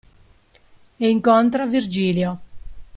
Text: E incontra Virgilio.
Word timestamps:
E 0.99 1.11
incontra 1.11 1.67
Virgilio. 1.67 2.39